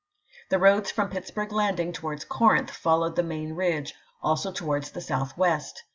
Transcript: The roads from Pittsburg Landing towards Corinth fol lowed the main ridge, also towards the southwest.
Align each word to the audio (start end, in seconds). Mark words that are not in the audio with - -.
The 0.49 0.57
roads 0.57 0.89
from 0.89 1.09
Pittsburg 1.11 1.51
Landing 1.51 1.93
towards 1.93 2.25
Corinth 2.25 2.71
fol 2.71 3.01
lowed 3.01 3.15
the 3.15 3.21
main 3.21 3.53
ridge, 3.53 3.93
also 4.23 4.51
towards 4.51 4.89
the 4.89 5.01
southwest. 5.01 5.83